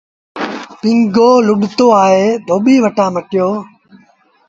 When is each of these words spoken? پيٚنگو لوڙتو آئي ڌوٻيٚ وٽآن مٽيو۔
پيٚنگو 0.79 1.29
لوڙتو 1.47 1.85
آئي 2.03 2.23
ڌوٻيٚ 2.47 2.83
وٽآن 2.83 3.09
مٽيو۔ 3.15 3.47